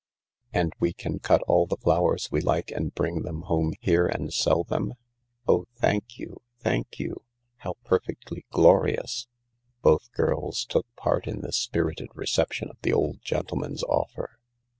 "And 0.51 0.73
we 0.79 0.93
can 0.93 1.19
cut 1.19 1.43
all 1.43 1.67
the 1.67 1.77
flowers 1.77 2.27
we 2.31 2.41
like 2.41 2.71
and 2.71 2.91
bring 2.95 3.21
them 3.21 3.43
home 3.43 3.73
here 3.81 4.07
and 4.07 4.33
sell 4.33 4.63
them? 4.63 4.95
Oh, 5.47 5.65
thank 5.75 6.17
you, 6.17 6.41
thank 6.59 6.97
you 6.97 7.21
I 7.59 7.63
How 7.65 7.73
perfectly 7.83 8.43
glorious 8.49 9.27
1" 9.81 9.81
Both 9.83 10.11
girls 10.13 10.65
took 10.65 10.87
part 10.95 11.27
in 11.27 11.41
this 11.41 11.57
spirited 11.57 12.09
reception 12.15 12.71
of 12.71 12.81
the 12.81 12.93
old 12.93 13.21
gentleman's 13.21 13.83
offer. 13.83 14.39